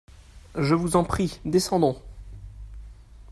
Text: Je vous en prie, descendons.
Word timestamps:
Je 0.57 0.73
vous 0.73 0.95
en 0.95 1.03
prie, 1.03 1.39
descendons. 1.45 2.01